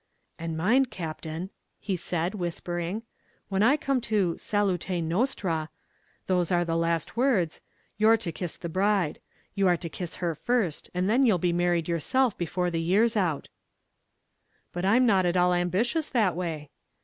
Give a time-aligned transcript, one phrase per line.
[0.39, 3.03] "And mind, Captain," he added, whispering,
[3.49, 5.69] "when I come to 'salute nostrâ'
[6.25, 7.61] those are the last words
[7.99, 9.19] you're to kiss the bride;
[9.53, 13.15] you are to kiss her first, and then you'll be married yourself before the year's
[13.15, 13.49] out."
[14.73, 16.71] "But I am not all ambitious that way."